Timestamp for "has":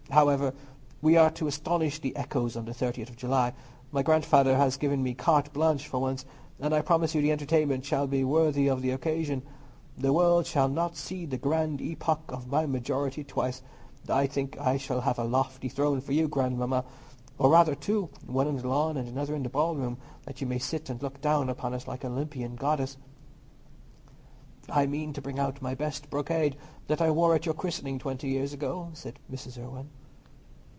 4.57-4.75